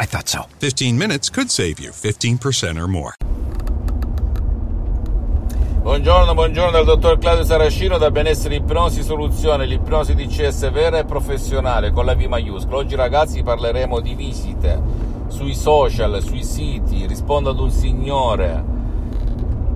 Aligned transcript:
I 0.00 0.06
thought 0.06 0.28
so. 0.28 0.46
15 0.58 0.96
minutes 0.96 1.28
could 1.28 1.50
save 1.50 1.80
you 1.80 1.90
15% 1.90 2.78
or 2.78 2.86
more. 2.86 3.14
Buongiorno, 5.82 6.34
buongiorno 6.34 6.70
dal 6.70 6.84
dottor 6.84 7.18
Claudio 7.18 7.44
Saracino 7.44 7.98
da 7.98 8.10
Benessere 8.10 8.56
Ipnosi 8.56 9.02
Soluzione, 9.02 9.64
l'ipnosi 9.64 10.14
DCS 10.14 10.70
vera 10.70 10.98
e 10.98 11.04
professionale 11.04 11.90
con 11.90 12.04
la 12.04 12.14
V 12.14 12.24
maiuscola. 12.24 12.76
Oggi 12.76 12.94
ragazzi 12.94 13.42
parleremo 13.42 13.98
di 14.00 14.14
visite 14.14 14.80
sui 15.28 15.54
social, 15.54 16.22
sui 16.22 16.44
siti. 16.44 17.06
Rispondo 17.06 17.50
ad 17.50 17.58
un 17.58 17.70
signore 17.70 18.77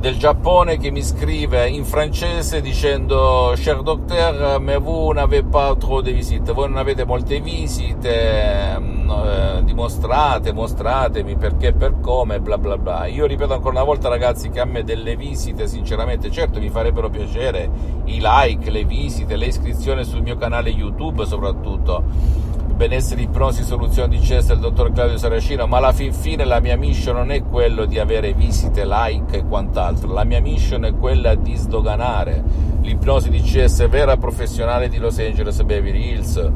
del 0.02 0.18
Giappone 0.18 0.78
che 0.78 0.90
mi 0.90 1.00
scrive 1.00 1.68
in 1.68 1.84
francese 1.84 2.60
dicendo 2.60 3.52
Cher 3.54 3.82
docteur, 3.82 4.58
mais 4.58 4.80
vous 4.80 5.14
n'avez 5.14 5.44
pas 5.44 5.76
trop 5.78 6.02
de 6.02 6.10
visite, 6.10 6.52
voi 6.52 6.68
non 6.68 6.78
avete 6.78 7.04
molte 7.04 7.38
visite, 7.38 8.80
mm, 8.80 9.10
eh, 9.10 9.62
dimostrate, 9.62 10.52
mostratemi 10.52 11.36
perché 11.36 11.72
per 11.72 12.00
come, 12.00 12.40
bla 12.40 12.58
bla 12.58 12.76
bla. 12.76 13.06
Io 13.06 13.26
ripeto 13.26 13.54
ancora 13.54 13.76
una 13.76 13.84
volta 13.84 14.08
ragazzi 14.08 14.50
che 14.50 14.58
a 14.58 14.64
me 14.64 14.82
delle 14.82 15.14
visite 15.14 15.68
sinceramente, 15.68 16.32
certo 16.32 16.58
mi 16.58 16.68
farebbero 16.68 17.08
piacere 17.08 17.70
i 18.06 18.20
like, 18.20 18.70
le 18.70 18.84
visite, 18.84 19.36
le 19.36 19.46
iscrizioni 19.46 20.02
sul 20.02 20.22
mio 20.22 20.36
canale 20.36 20.70
YouTube 20.70 21.24
soprattutto 21.26 22.50
benessere, 22.72 23.22
ipnosi, 23.22 23.62
soluzioni 23.62 24.18
di 24.18 24.24
CES 24.24 24.48
del 24.48 24.58
dottor 24.58 24.92
Claudio 24.92 25.16
Saracino, 25.16 25.66
ma 25.66 25.78
alla 25.78 25.92
fin 25.92 26.12
fine 26.12 26.44
la 26.44 26.60
mia 26.60 26.76
mission 26.76 27.16
non 27.16 27.30
è 27.30 27.42
quello 27.42 27.84
di 27.84 27.98
avere 27.98 28.32
visite, 28.32 28.84
like 28.84 29.38
e 29.38 29.44
quant'altro, 29.44 30.12
la 30.12 30.24
mia 30.24 30.40
mission 30.40 30.84
è 30.84 30.94
quella 30.94 31.34
di 31.34 31.54
sdoganare 31.54 32.42
l'ipnosi 32.82 33.30
di 33.30 33.40
CS 33.40 33.88
vera 33.88 34.16
professionale 34.16 34.88
di 34.88 34.98
Los 34.98 35.18
Angeles 35.18 35.62
Beverly 35.62 36.10
Hills. 36.10 36.50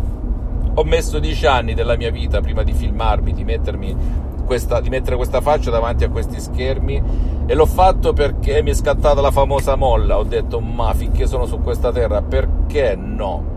Ho 0.75 0.85
messo 0.85 1.19
dieci 1.19 1.47
anni 1.47 1.75
della 1.75 1.97
mia 1.97 2.11
vita 2.11 2.41
prima 2.41 2.63
di 2.63 2.73
filmarmi, 2.73 3.33
di 3.33 3.45
mettermi 3.45 3.97
questa, 4.45 4.81
di 4.81 4.89
mettere 4.89 5.17
questa 5.17 5.41
faccia 5.41 5.71
davanti 5.71 6.05
a 6.05 6.11
questi 6.11 6.41
schermi 6.41 7.03
e 7.47 7.55
l'ho 7.55 7.67
fatto 7.67 8.13
perché 8.13 8.63
mi 8.63 8.71
è 8.71 8.75
scattata 8.75 9.21
la 9.21 9.31
famosa 9.31 9.77
molla. 9.77 10.19
Ho 10.19 10.25
detto, 10.25 10.61
ma 10.61 10.93
finché 10.95 11.27
sono 11.27 11.47
su 11.47 11.61
questa 11.61 11.93
terra, 11.93 12.23
perché 12.23 12.97
no? 12.97 13.56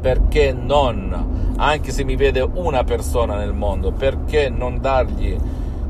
Perché 0.00 0.52
non? 0.52 1.54
Anche 1.56 1.90
se 1.90 2.04
mi 2.04 2.16
vede 2.16 2.40
una 2.40 2.84
persona 2.84 3.36
nel 3.36 3.52
mondo, 3.52 3.90
perché 3.90 4.48
non 4.48 4.80
dargli 4.80 5.36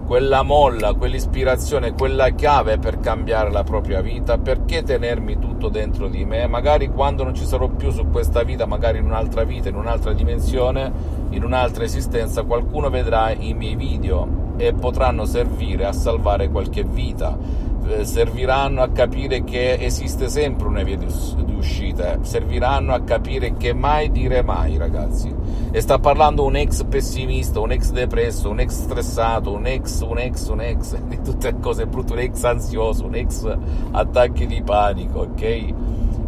quella 0.06 0.42
molla, 0.42 0.94
quell'ispirazione, 0.94 1.92
quella 1.92 2.30
chiave 2.30 2.78
per 2.78 2.98
cambiare 3.00 3.50
la 3.50 3.64
propria 3.64 4.00
vita? 4.00 4.38
Perché 4.38 4.82
tenermi 4.82 5.38
tutto 5.38 5.68
dentro 5.68 6.08
di 6.08 6.24
me? 6.24 6.46
Magari 6.46 6.88
quando 6.88 7.24
non 7.24 7.34
ci 7.34 7.44
sarò 7.44 7.68
più 7.68 7.90
su 7.90 8.08
questa 8.10 8.42
vita, 8.42 8.64
magari 8.64 8.98
in 8.98 9.04
un'altra 9.04 9.44
vita, 9.44 9.68
in 9.68 9.76
un'altra 9.76 10.14
dimensione, 10.14 10.90
in 11.30 11.44
un'altra 11.44 11.84
esistenza, 11.84 12.44
qualcuno 12.44 12.88
vedrà 12.88 13.30
i 13.32 13.52
miei 13.52 13.76
video 13.76 14.47
e 14.58 14.74
potranno 14.74 15.24
servire 15.24 15.86
a 15.86 15.92
salvare 15.92 16.50
qualche 16.50 16.84
vita 16.84 17.66
eh, 17.88 18.04
serviranno 18.04 18.82
a 18.82 18.90
capire 18.90 19.44
che 19.44 19.78
esiste 19.80 20.28
sempre 20.28 20.68
una 20.68 20.82
via 20.82 20.98
di, 20.98 21.06
uscita, 21.56 22.18
serviranno 22.22 22.92
a 22.92 23.00
capire 23.00 23.56
che 23.56 23.72
mai 23.72 24.10
dire 24.10 24.42
mai, 24.42 24.76
ragazzi. 24.76 25.34
E 25.70 25.80
sta 25.80 25.98
parlando 25.98 26.44
un 26.44 26.56
ex 26.56 26.84
pessimista, 26.84 27.60
un 27.60 27.72
ex 27.72 27.90
depresso, 27.90 28.50
un 28.50 28.60
ex 28.60 28.82
stressato, 28.82 29.52
un 29.52 29.66
ex, 29.66 30.02
un 30.02 30.18
ex, 30.18 30.48
un 30.48 30.60
ex, 30.60 30.96
di 31.08 31.20
tutte 31.22 31.58
cose 31.60 31.86
brutte, 31.86 32.12
un 32.12 32.18
ex 32.18 32.44
ansioso, 32.44 33.06
un 33.06 33.14
ex 33.14 33.56
attacchi 33.92 34.46
di 34.46 34.62
panico, 34.62 35.20
ok? 35.20 35.74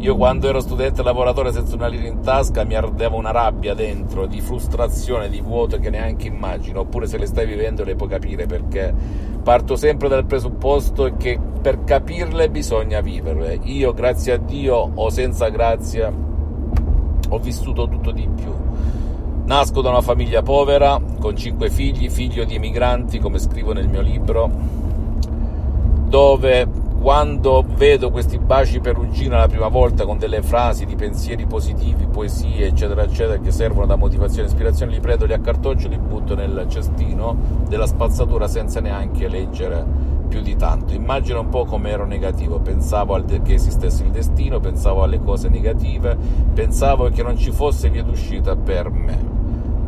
Io 0.01 0.17
quando 0.17 0.49
ero 0.49 0.61
studente 0.61 1.03
lavoratore 1.03 1.53
senza 1.53 1.75
una 1.75 1.87
lira 1.87 2.07
in 2.07 2.23
tasca 2.23 2.65
mi 2.65 2.75
ardeva 2.75 3.17
una 3.17 3.33
rabbia 3.33 3.75
dentro, 3.75 4.25
di 4.25 4.41
frustrazione, 4.41 5.29
di 5.29 5.43
vuoto 5.43 5.79
che 5.79 5.91
neanche 5.91 6.27
immagino, 6.27 6.81
oppure 6.81 7.07
se 7.07 7.19
le 7.19 7.27
stai 7.27 7.45
vivendo 7.45 7.85
le 7.85 7.97
puoi 7.97 8.09
capire 8.09 8.47
perché 8.47 8.95
parto 9.43 9.77
sempre 9.77 10.09
dal 10.09 10.25
presupposto 10.25 11.13
che 11.19 11.39
per 11.61 11.85
capirle 11.85 12.49
bisogna 12.49 13.03
viverle. 13.03 13.61
Io, 13.65 13.93
grazie 13.93 14.33
a 14.33 14.37
Dio 14.39 14.91
o 14.95 15.11
senza 15.11 15.51
grazia, 15.51 16.11
ho 17.29 17.39
vissuto 17.39 17.87
tutto 17.87 18.11
di 18.11 18.27
più. 18.35 18.55
Nasco 19.45 19.83
da 19.83 19.91
una 19.91 20.01
famiglia 20.01 20.41
povera, 20.41 20.99
con 21.19 21.37
cinque 21.37 21.69
figli, 21.69 22.09
figlio 22.09 22.45
di 22.45 22.55
emigranti, 22.55 23.19
come 23.19 23.39
scrivo 23.39 23.75
nel 23.75 23.89
mio 23.89 24.01
libro, 24.01 24.51
dove 26.09 26.80
quando 27.01 27.65
vedo 27.67 28.11
questi 28.11 28.39
baci 28.39 28.79
perugina 28.79 29.39
la 29.39 29.49
prima 29.49 29.69
volta 29.69 30.05
con 30.05 30.19
delle 30.19 30.43
frasi 30.43 30.85
di 30.85 30.97
pensieri 30.97 31.47
positivi, 31.47 32.07
poesie, 32.07 32.67
eccetera, 32.67 33.05
eccetera, 33.05 33.41
che 33.41 33.51
servono 33.51 33.87
da 33.87 33.97
motivazione 33.97 34.47
e 34.47 34.51
ispirazione, 34.51 34.93
li 34.93 35.01
prendo, 35.01 35.25
li 35.25 35.33
accartoccio, 35.33 35.89
li 35.89 35.97
butto 35.97 36.35
nel 36.35 36.67
cestino 36.69 37.35
della 37.67 37.87
spazzatura 37.87 38.47
senza 38.49 38.81
neanche 38.81 39.29
leggere 39.29 39.83
più 40.29 40.43
di 40.43 40.55
tanto. 40.57 40.93
Immagino 40.93 41.41
un 41.41 41.49
po' 41.49 41.65
come 41.65 41.89
ero 41.89 42.05
negativo, 42.05 42.61
pensavo 42.61 43.19
de- 43.21 43.41
che 43.41 43.55
esistesse 43.55 44.05
il 44.05 44.11
destino, 44.11 44.61
pensavo 44.61 45.03
alle 45.03 45.23
cose 45.23 45.49
negative, 45.49 46.15
pensavo 46.53 47.09
che 47.09 47.23
non 47.23 47.39
ci 47.39 47.51
fosse 47.51 47.89
via 47.89 48.03
d'uscita 48.03 48.57
per 48.57 48.91
me. 48.91 49.19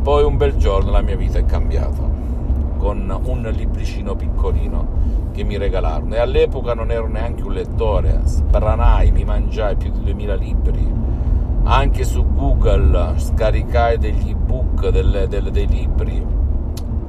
Poi 0.01 0.23
un 0.23 0.35
bel 0.35 0.55
giorno 0.55 0.89
la 0.89 1.01
mia 1.01 1.15
vita 1.15 1.37
è 1.37 1.45
cambiata 1.45 2.22
con 2.83 3.17
un 3.23 3.49
libricino 3.55 4.13
piccolino 4.13 5.31
che 5.31 5.45
mi 5.45 5.57
regalarono 5.57 6.15
e 6.15 6.19
all'epoca 6.19 6.73
non 6.73 6.91
ero 6.91 7.07
neanche 7.07 7.41
un 7.41 7.53
lettore, 7.53 8.19
sbranai, 8.25 9.09
mi 9.11 9.23
mangiai 9.23 9.77
più 9.77 9.89
di 9.89 10.03
2000 10.03 10.35
libri, 10.35 10.93
anche 11.63 12.03
su 12.03 12.29
Google 12.33 13.13
scaricai 13.15 13.97
degli 13.97 14.31
ebook, 14.31 14.89
delle, 14.89 15.29
delle, 15.29 15.49
dei 15.49 15.65
libri, 15.65 16.27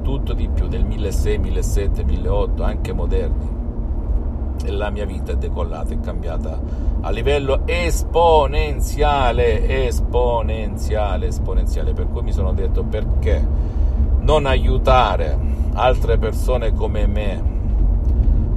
tutto 0.01 0.31
di 0.31 0.47
più, 0.47 0.69
del 0.69 0.85
1600, 0.85 1.41
1700, 1.41 2.05
1800, 2.05 2.63
anche 2.63 2.93
moderni. 2.93 3.53
E 4.63 4.71
la 4.71 4.89
mia 4.89 5.05
vita 5.05 5.33
è 5.33 5.35
decollata, 5.35 5.93
è 5.93 5.99
cambiata 5.99 6.57
a 7.01 7.09
livello 7.09 7.63
esponenziale, 7.65 9.07
esponenziale, 9.87 11.27
esponenziale. 11.27 11.91
Per 11.91 12.07
cui 12.07 12.21
mi 12.21 12.31
sono 12.31 12.53
detto 12.53 12.83
perché 12.83 13.45
non 14.21 14.45
aiutare 14.45 15.55
altre 15.75 16.17
persone 16.17 16.73
come 16.73 17.05
me 17.05 17.53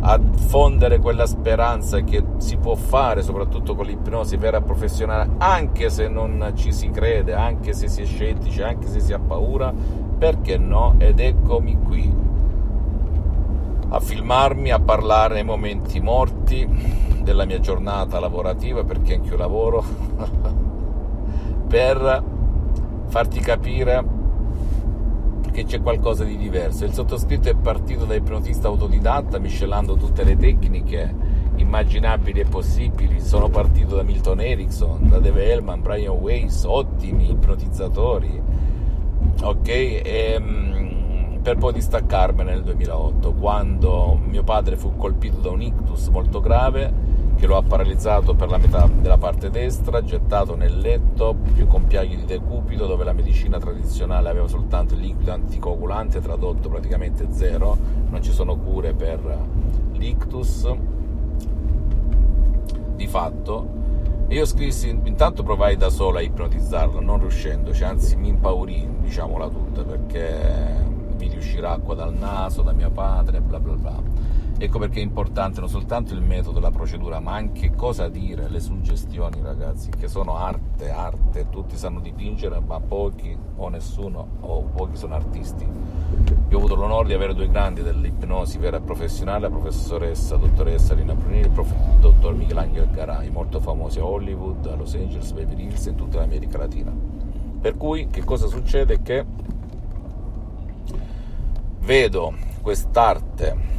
a 0.00 0.20
fondere 0.46 1.00
quella 1.00 1.26
speranza 1.26 2.00
che 2.00 2.22
si 2.38 2.56
può 2.56 2.76
fare, 2.76 3.22
soprattutto 3.22 3.74
con 3.74 3.84
l'ipnosi 3.84 4.36
vera 4.36 4.60
professionale, 4.60 5.28
anche 5.38 5.90
se 5.90 6.08
non 6.08 6.52
ci 6.54 6.72
si 6.72 6.90
crede, 6.90 7.34
anche 7.34 7.72
se 7.72 7.88
si 7.88 8.02
è 8.02 8.04
scettici, 8.04 8.62
anche 8.62 8.86
se 8.86 9.00
si 9.00 9.12
ha 9.12 9.18
paura, 9.18 9.74
perché 10.16 10.56
no? 10.56 10.94
Ed 10.98 11.18
eccomi 11.18 11.76
qui 11.84 12.14
a 13.90 14.00
filmarmi, 14.00 14.70
a 14.70 14.78
parlare 14.78 15.34
nei 15.34 15.44
momenti 15.44 16.00
morti 16.00 16.66
della 17.20 17.44
mia 17.44 17.58
giornata 17.58 18.20
lavorativa, 18.20 18.84
perché 18.84 19.14
anche 19.14 19.30
io 19.30 19.36
lavoro, 19.36 19.84
per 21.66 22.22
farti 23.08 23.40
capire 23.40 24.17
che 25.58 25.64
c'è 25.64 25.82
qualcosa 25.82 26.22
di 26.22 26.36
diverso. 26.36 26.84
Il 26.84 26.92
sottoscritto 26.92 27.48
è 27.48 27.54
partito 27.56 28.04
da 28.04 28.14
ipnotista 28.14 28.68
autodidatta, 28.68 29.38
miscelando 29.38 29.96
tutte 29.96 30.22
le 30.22 30.36
tecniche 30.36 31.12
immaginabili 31.56 32.40
e 32.40 32.44
possibili. 32.44 33.20
Sono 33.20 33.48
partito 33.48 33.96
da 33.96 34.04
Milton 34.04 34.40
Erickson, 34.40 35.08
da 35.08 35.18
Dave 35.18 35.50
Hellman, 35.50 35.82
Brian 35.82 36.14
Weiss, 36.14 36.62
ottimi 36.64 37.30
ipnotizzatori, 37.32 38.40
ok? 39.42 39.68
E, 39.68 40.42
per 41.42 41.56
poi 41.56 41.72
distaccarmene 41.72 42.52
nel 42.52 42.62
2008, 42.62 43.32
quando 43.32 44.16
mio 44.24 44.44
padre 44.44 44.76
fu 44.76 44.94
colpito 44.96 45.38
da 45.38 45.50
un 45.50 45.62
ictus 45.62 46.06
molto 46.08 46.40
grave 46.40 47.16
che 47.38 47.46
lo 47.46 47.56
ha 47.56 47.62
paralizzato 47.62 48.34
per 48.34 48.48
la 48.48 48.58
metà 48.58 48.88
della 49.00 49.16
parte 49.16 49.48
destra, 49.48 50.02
gettato 50.02 50.56
nel 50.56 50.76
letto, 50.76 51.36
più 51.54 51.68
con 51.68 51.86
piaghe 51.86 52.16
di 52.16 52.24
decupito, 52.24 52.86
dove 52.86 53.04
la 53.04 53.12
medicina 53.12 53.58
tradizionale 53.58 54.28
aveva 54.28 54.48
soltanto 54.48 54.94
il 54.94 55.00
liquido 55.00 55.32
anticoagulante, 55.32 56.20
tradotto 56.20 56.68
praticamente 56.68 57.28
zero, 57.30 57.76
non 58.10 58.20
ci 58.22 58.32
sono 58.32 58.56
cure 58.56 58.92
per 58.92 59.20
l'ictus. 59.92 60.68
Di 62.96 63.06
fatto, 63.06 63.68
io 64.26 64.44
scrissi, 64.44 64.88
intanto 64.88 65.44
provai 65.44 65.76
da 65.76 65.90
solo 65.90 66.18
a 66.18 66.20
ipnotizzarlo, 66.20 66.98
non 66.98 67.20
riuscendoci, 67.20 67.84
anzi 67.84 68.16
mi 68.16 68.28
impaurì, 68.28 68.88
diciamola 69.02 69.48
tutta, 69.48 69.84
perché 69.84 70.86
mi 71.16 71.28
riuscirà 71.28 71.70
acqua 71.70 71.94
dal 71.94 72.14
naso, 72.14 72.62
da 72.62 72.72
mio 72.72 72.90
padre, 72.90 73.40
bla 73.40 73.60
bla 73.60 73.74
bla 73.74 74.02
Ecco 74.60 74.80
perché 74.80 74.98
è 74.98 75.04
importante 75.04 75.60
non 75.60 75.68
soltanto 75.68 76.14
il 76.14 76.20
metodo, 76.20 76.58
la 76.58 76.72
procedura, 76.72 77.20
ma 77.20 77.32
anche 77.34 77.76
cosa 77.76 78.08
dire, 78.08 78.48
le 78.48 78.58
suggestioni, 78.58 79.40
ragazzi, 79.40 79.88
che 79.96 80.08
sono 80.08 80.36
arte, 80.36 80.90
arte. 80.90 81.48
Tutti 81.48 81.76
sanno 81.76 82.00
dipingere, 82.00 82.58
ma 82.58 82.80
pochi 82.80 83.38
o 83.54 83.68
nessuno 83.68 84.26
o 84.40 84.62
pochi 84.62 84.96
sono 84.96 85.14
artisti. 85.14 85.64
Io 85.64 86.56
ho 86.56 86.58
avuto 86.58 86.74
l'onore 86.74 87.06
di 87.06 87.14
avere 87.14 87.34
due 87.34 87.48
grandi 87.48 87.82
dell'ipnosi 87.82 88.58
vera 88.58 88.78
e 88.78 88.80
professionale, 88.80 89.42
la 89.42 89.50
professoressa, 89.50 90.34
dottoressa 90.34 90.94
Rina 90.94 91.14
Brunini 91.14 91.42
e 91.42 91.46
il 91.46 91.50
prof, 91.50 91.72
dottor 92.00 92.34
Michelangelo 92.34 92.90
Garai, 92.90 93.30
molto 93.30 93.60
famosi 93.60 94.00
a 94.00 94.04
Hollywood, 94.06 94.66
a 94.66 94.74
Los 94.74 94.92
Angeles, 94.94 95.30
Beverly 95.30 95.66
Hills 95.66 95.86
e 95.86 95.90
in 95.90 95.96
tutta 95.96 96.18
l'America 96.18 96.58
Latina. 96.58 96.92
Per 97.60 97.76
cui 97.76 98.08
che 98.08 98.24
cosa 98.24 98.48
succede? 98.48 99.02
Che 99.02 99.24
vedo 101.78 102.34
quest'arte 102.60 103.77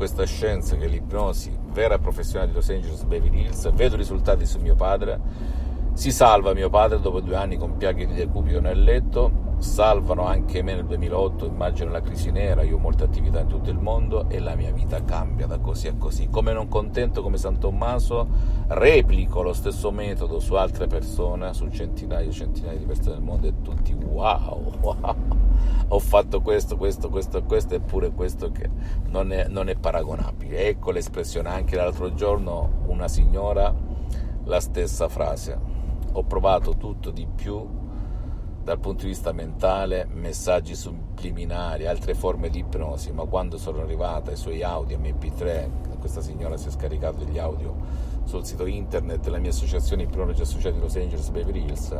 questa 0.00 0.24
scienza 0.24 0.76
che 0.76 0.86
è 0.86 0.88
l'ipnosi 0.88 1.54
vera 1.74 1.98
professionale 1.98 2.48
di 2.48 2.54
Los 2.54 2.70
Angeles 2.70 3.02
Beverly 3.02 3.42
Hills, 3.42 3.70
vedo 3.74 3.96
risultati 3.96 4.46
su 4.46 4.58
mio 4.58 4.74
padre, 4.74 5.20
si 5.92 6.10
salva 6.10 6.54
mio 6.54 6.70
padre 6.70 6.98
dopo 7.00 7.20
due 7.20 7.36
anni 7.36 7.58
con 7.58 7.76
piaghe 7.76 8.06
di 8.06 8.14
decupito 8.14 8.62
nel 8.62 8.82
letto, 8.82 9.58
salvano 9.58 10.24
anche 10.24 10.62
me 10.62 10.74
nel 10.74 10.86
2008, 10.86 11.44
immagino 11.44 11.90
la 11.90 12.00
crisi 12.00 12.30
nera, 12.30 12.62
io 12.62 12.76
ho 12.76 12.78
molte 12.78 13.04
attività 13.04 13.40
in 13.40 13.48
tutto 13.48 13.68
il 13.68 13.76
mondo 13.76 14.26
e 14.30 14.38
la 14.38 14.54
mia 14.54 14.72
vita 14.72 15.04
cambia 15.04 15.46
da 15.46 15.58
così 15.58 15.88
a 15.88 15.94
così. 15.98 16.30
Come 16.30 16.54
non 16.54 16.68
contento 16.68 17.20
come 17.20 17.36
San 17.36 17.58
Tommaso, 17.58 18.26
replico 18.68 19.42
lo 19.42 19.52
stesso 19.52 19.90
metodo 19.90 20.40
su 20.40 20.54
altre 20.54 20.86
persone, 20.86 21.52
su 21.52 21.68
centinaia 21.68 22.26
e 22.26 22.32
centinaia 22.32 22.78
di 22.78 22.86
persone 22.86 23.16
del 23.16 23.22
mondo 23.22 23.48
e 23.48 23.52
tutti 23.60 23.92
wow, 23.92 24.72
wow, 24.80 25.16
ho 25.88 25.98
fatto 25.98 26.40
questo, 26.40 26.76
questo, 26.76 27.08
questo 27.08 27.38
e 27.38 27.42
questo 27.42 27.74
eppure 27.74 28.12
questo 28.12 28.52
che 28.52 28.70
non 29.08 29.32
è, 29.32 29.48
non 29.48 29.68
è 29.68 29.76
paragonabile. 29.76 30.68
Ecco 30.68 30.90
l'espressione 30.90 31.48
anche 31.48 31.76
l'altro 31.76 32.14
giorno 32.14 32.82
una 32.86 33.08
signora 33.08 33.74
la 34.44 34.60
stessa 34.60 35.08
frase. 35.08 35.58
Ho 36.12 36.24
provato 36.24 36.76
tutto 36.76 37.10
di 37.10 37.26
più 37.26 37.78
dal 38.62 38.78
punto 38.78 39.02
di 39.02 39.08
vista 39.08 39.32
mentale, 39.32 40.06
messaggi 40.10 40.74
subliminari, 40.74 41.86
altre 41.86 42.14
forme 42.14 42.50
di 42.50 42.58
ipnosi, 42.58 43.10
ma 43.10 43.24
quando 43.24 43.56
sono 43.56 43.80
arrivata 43.80 44.30
ai 44.30 44.36
suoi 44.36 44.62
audio 44.62 44.98
MP3, 44.98 45.89
questa 46.00 46.20
signora 46.20 46.56
si 46.56 46.66
è 46.66 46.70
scaricato 46.72 47.22
degli 47.22 47.38
audio 47.38 48.08
sul 48.24 48.44
sito 48.44 48.66
internet 48.66 49.22
della 49.22 49.38
mia 49.38 49.50
associazione 49.50 50.02
Ipnologi 50.04 50.42
Associati 50.42 50.76
di 50.76 50.80
Los 50.80 50.96
Angeles 50.96 51.28
Beverly 51.28 51.64
Hills, 51.64 51.96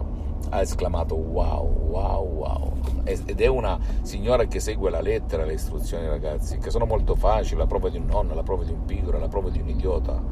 ha 0.49 0.61
esclamato 0.61 1.15
wow, 1.15 1.67
wow, 1.89 2.27
wow. 2.27 2.73
Ed 3.05 3.41
è 3.41 3.47
una 3.47 3.79
signora 4.03 4.45
che 4.47 4.59
segue 4.59 4.91
la 4.91 5.01
lettera, 5.01 5.45
le 5.45 5.55
istruzioni 5.55 6.07
ragazzi, 6.07 6.59
che 6.59 6.71
sono 6.71 6.87
molto 6.87 7.15
facili, 7.15 7.59
la 7.59 7.67
prova 7.67 7.89
di 7.89 7.99
un 7.99 8.07
nonno, 8.07 8.35
la 8.35 8.43
prova 8.43 8.65
di 8.65 8.73
un 8.73 8.85
pigro, 8.85 9.19
la 9.19 9.29
prova 9.29 9.51
di 9.51 9.61
un 9.61 9.69
idiota, 9.69 10.23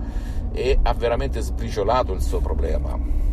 e 0.53 0.79
ha 0.83 0.95
veramente 0.95 1.41
sbriciolato 1.41 2.13
il 2.13 2.23
suo 2.23 2.41
problema 2.41 3.27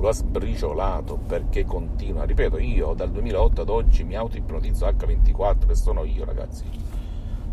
lo 0.00 0.08
ha 0.08 0.12
sbriciolato 0.12 1.18
perché 1.26 1.66
continua. 1.66 2.24
Ripeto, 2.24 2.58
io 2.58 2.94
dal 2.94 3.10
2008 3.10 3.60
ad 3.60 3.68
oggi 3.68 4.02
mi 4.02 4.16
auto-ipnotizzo 4.16 4.86
H24 4.86 5.68
e 5.68 5.74
sono 5.74 6.04
io, 6.04 6.24
ragazzi. 6.24 6.64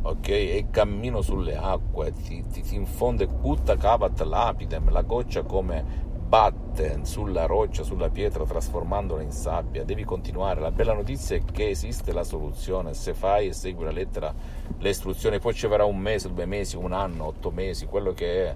Ok? 0.07 0.29
E 0.29 0.67
cammino 0.71 1.21
sulle 1.21 1.57
acque, 1.57 2.13
ti, 2.13 2.41
ti, 2.49 2.61
ti 2.61 2.75
infonde 2.75 3.27
cutta 3.27 3.75
cavat 3.75 4.21
lapidem, 4.21 4.89
la 4.89 5.01
goccia 5.01 5.43
come 5.43 6.05
batte 6.27 6.99
sulla 7.03 7.45
roccia, 7.45 7.83
sulla 7.83 8.09
pietra, 8.09 8.45
trasformandola 8.45 9.21
in 9.21 9.31
sabbia. 9.31 9.83
Devi 9.83 10.05
continuare. 10.05 10.61
La 10.61 10.71
bella 10.71 10.93
notizia 10.93 11.35
è 11.35 11.43
che 11.43 11.67
esiste 11.67 12.13
la 12.13 12.23
soluzione. 12.23 12.93
Se 12.93 13.13
fai 13.13 13.47
e 13.47 13.53
segui 13.53 13.83
la 13.83 13.91
lettera, 13.91 14.33
le 14.77 14.89
istruzioni, 14.89 15.39
poi 15.39 15.53
ci 15.53 15.67
vorrà 15.67 15.83
un 15.83 15.97
mese, 15.97 16.31
due 16.31 16.45
mesi, 16.45 16.77
un 16.77 16.93
anno, 16.93 17.25
otto 17.25 17.51
mesi, 17.51 17.85
quello 17.85 18.13
che 18.13 18.45
è 18.45 18.55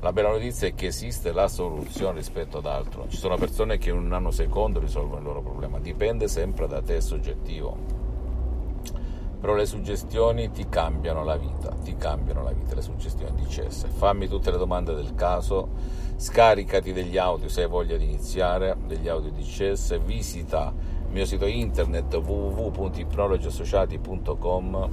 la 0.00 0.12
bella 0.12 0.28
notizia 0.28 0.68
è 0.68 0.74
che 0.74 0.88
esiste 0.88 1.32
la 1.32 1.48
soluzione 1.48 2.18
rispetto 2.18 2.58
ad 2.58 2.66
altro. 2.66 3.08
Ci 3.08 3.16
sono 3.16 3.38
persone 3.38 3.78
che 3.78 3.88
in 3.88 3.96
un 3.96 4.12
anno 4.12 4.30
secondo 4.30 4.78
risolvono 4.78 5.20
il 5.20 5.24
loro 5.24 5.40
problema, 5.40 5.78
dipende 5.78 6.28
sempre 6.28 6.66
da 6.66 6.82
te 6.82 7.00
soggettivo. 7.00 7.95
Però 9.40 9.54
le 9.54 9.66
suggestioni 9.66 10.50
ti 10.50 10.68
cambiano 10.68 11.24
la 11.24 11.36
vita, 11.36 11.70
ti 11.82 11.96
cambiano 11.96 12.42
la 12.42 12.52
vita 12.52 12.74
le 12.74 12.82
suggestioni 12.82 13.40
di 13.40 13.46
CS. 13.46 13.86
Fammi 13.88 14.28
tutte 14.28 14.50
le 14.50 14.56
domande 14.56 14.94
del 14.94 15.14
caso, 15.14 15.68
scaricati 16.16 16.92
degli 16.92 17.18
audio 17.18 17.48
se 17.48 17.62
hai 17.62 17.68
voglia 17.68 17.96
di 17.96 18.04
iniziare, 18.04 18.76
degli 18.86 19.08
audio 19.08 19.30
di 19.30 19.42
CS, 19.42 19.98
visita 20.00 20.72
il 21.06 21.12
mio 21.12 21.26
sito 21.26 21.46
internet 21.46 22.14
www.ipnologiassociati.com 22.14 24.88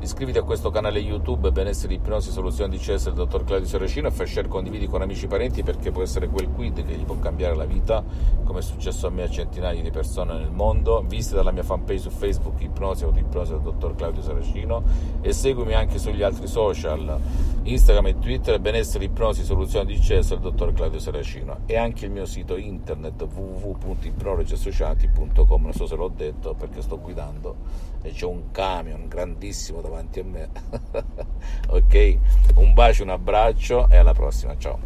Iscriviti 0.00 0.38
a 0.38 0.44
questo 0.44 0.70
canale 0.70 1.00
YouTube 1.00 1.50
Benessere 1.50 1.94
Ipnosi 1.94 2.30
Soluzioni 2.30 2.76
di 2.76 2.82
CS 2.82 3.06
del 3.06 3.14
dottor 3.14 3.42
Claudio 3.42 3.66
Seracino 3.66 4.06
e 4.06 4.12
fai 4.12 4.28
share 4.28 4.46
condividi 4.46 4.86
con 4.86 5.02
amici 5.02 5.24
e 5.24 5.28
parenti 5.28 5.64
perché 5.64 5.90
può 5.90 6.02
essere 6.02 6.28
quel 6.28 6.50
quid 6.50 6.86
che 6.86 6.94
gli 6.94 7.04
può 7.04 7.18
cambiare 7.18 7.56
la 7.56 7.64
vita, 7.64 8.04
come 8.44 8.60
è 8.60 8.62
successo 8.62 9.08
a 9.08 9.10
me 9.10 9.24
a 9.24 9.28
centinaia 9.28 9.82
di 9.82 9.90
persone 9.90 10.38
nel 10.38 10.52
mondo. 10.52 11.02
Visita 11.04 11.42
la 11.42 11.50
mia 11.50 11.64
fanpage 11.64 11.98
su 11.98 12.10
Facebook 12.10 12.62
Ipnosi 12.62 13.02
Autoipnosi 13.02 13.50
del 13.50 13.60
dottor 13.60 13.96
Claudio 13.96 14.22
Seracino 14.22 14.84
e 15.20 15.32
seguimi 15.32 15.74
anche 15.74 15.98
sugli 15.98 16.22
altri 16.22 16.46
social, 16.46 17.18
Instagram 17.64 18.06
e 18.06 18.20
Twitter 18.20 18.60
Benessere 18.60 19.04
Ipnosi 19.04 19.42
Soluzioni 19.42 19.94
di 19.94 19.98
CS 19.98 20.28
del 20.28 20.38
dottor 20.38 20.74
Claudio 20.74 21.00
Seracino 21.00 21.62
e 21.66 21.76
anche 21.76 22.04
il 22.04 22.12
mio 22.12 22.24
sito 22.24 22.56
internet 22.56 23.20
www.ipnologiassociati.com. 23.20 25.60
Non 25.60 25.72
so 25.72 25.86
se 25.86 25.96
l'ho 25.96 26.12
detto 26.14 26.54
perché 26.54 26.82
sto 26.82 27.00
guidando 27.00 27.56
e 28.02 28.12
c'è 28.12 28.26
un 28.26 28.52
camion 28.52 29.08
grandissimo 29.08 29.80
davanti 29.88 30.20
a 30.20 30.24
me. 30.24 30.48
ok? 31.68 32.18
Un 32.56 32.74
bacio, 32.74 33.02
un 33.02 33.10
abbraccio 33.10 33.88
e 33.90 33.96
alla 33.96 34.12
prossima. 34.12 34.56
Ciao. 34.58 34.78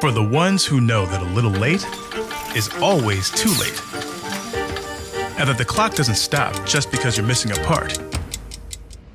For 0.00 0.12
the 0.12 0.22
ones 0.22 0.64
who 0.64 0.80
know 0.80 1.04
that 1.06 1.20
a 1.20 1.34
little 1.34 1.50
late 1.50 1.86
is 2.54 2.68
always 2.80 3.30
too 3.30 3.50
late. 3.60 3.80
And 5.38 5.48
that 5.48 5.56
the 5.56 5.64
clock 5.64 5.94
doesn't 5.94 6.16
stop 6.16 6.54
just 6.66 6.90
because 6.90 7.16
you're 7.16 7.26
missing 7.26 7.52
a 7.52 7.60
part. 7.64 7.98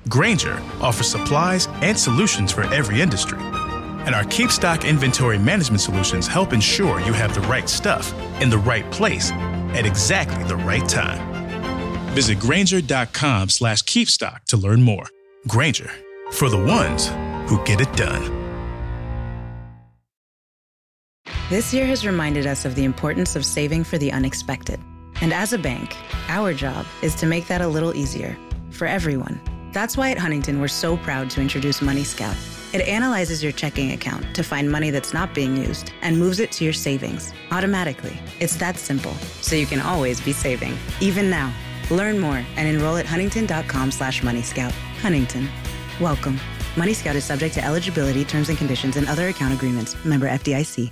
Granger 0.08 0.62
offers 0.82 1.10
supplies 1.10 1.68
and 1.82 1.98
solutions 1.98 2.52
for 2.52 2.64
every 2.74 3.02
industry. 3.02 3.40
And 4.06 4.14
our 4.14 4.24
Keep 4.26 4.52
Stock 4.52 4.86
inventory 4.86 5.40
management 5.40 5.82
solutions 5.82 6.28
help 6.28 6.54
ensure 6.54 7.00
you 7.00 7.14
have 7.14 7.34
the 7.34 7.42
right 7.42 7.68
stuff 7.68 8.14
in 8.40 8.52
the 8.52 8.58
right 8.60 8.90
place 8.92 9.32
at 9.74 9.86
exactly 9.86 10.44
the 10.44 10.56
right 10.58 10.88
time. 10.88 11.35
Visit 12.16 12.40
Granger.com 12.40 13.50
slash 13.50 13.82
keepstock 13.84 14.46
to 14.46 14.58
learn 14.58 14.82
more. 14.82 15.06
Granger, 15.48 15.92
for 16.32 16.50
the 16.50 16.58
ones 16.58 17.08
who 17.50 17.64
get 17.66 17.82
it 17.82 17.92
done. 17.94 18.24
This 21.50 21.74
year 21.74 21.86
has 21.86 22.06
reminded 22.06 22.48
us 22.48 22.66
of 22.66 22.74
the 22.74 22.86
importance 22.86 23.36
of 23.36 23.46
saving 23.46 23.84
for 23.84 24.00
the 24.00 24.12
unexpected. 24.12 24.80
And 25.22 25.32
as 25.32 25.54
a 25.54 25.60
bank, 25.60 25.96
our 26.28 26.54
job 26.54 26.86
is 27.04 27.14
to 27.16 27.26
make 27.28 27.48
that 27.48 27.62
a 27.62 27.68
little 27.68 27.96
easier 27.96 28.36
for 28.72 28.88
everyone. 28.88 29.40
That's 29.72 29.96
why 29.96 30.10
at 30.10 30.18
Huntington, 30.18 30.60
we're 30.60 30.68
so 30.68 30.98
proud 30.98 31.30
to 31.32 31.42
introduce 31.42 31.82
Money 31.82 32.04
Scout 32.04 32.36
it 32.76 32.86
analyzes 32.90 33.42
your 33.42 33.54
checking 33.54 33.94
account 33.94 34.36
to 34.36 34.44
find 34.44 34.70
money 34.70 34.90
that's 34.90 35.14
not 35.14 35.34
being 35.34 35.56
used 35.56 35.94
and 36.02 36.20
moves 36.20 36.42
it 36.42 36.52
to 36.52 36.66
your 36.66 36.74
savings 36.74 37.32
automatically. 37.52 38.20
It's 38.42 38.58
that 38.58 38.76
simple, 38.76 39.14
so 39.40 39.56
you 39.56 39.66
can 39.66 39.80
always 39.80 40.20
be 40.20 40.34
saving, 40.34 40.78
even 41.00 41.30
now. 41.30 41.54
Learn 41.92 42.20
more 42.20 42.44
and 42.58 42.68
enroll 42.68 42.98
at 42.98 43.06
huntington.com 43.06 43.92
slash 43.92 44.22
moneyscout. 44.22 44.72
Huntington. 45.02 45.50
Welcome. 46.00 46.40
Money 46.76 46.94
Scout 46.94 47.16
is 47.16 47.24
subject 47.24 47.56
to 47.56 47.64
eligibility, 47.64 48.26
terms 48.26 48.50
and 48.50 48.58
conditions, 48.58 48.98
and 48.98 49.08
other 49.08 49.30
account 49.30 49.54
agreements. 49.54 49.96
Member 50.04 50.30
FDIC. 50.30 50.92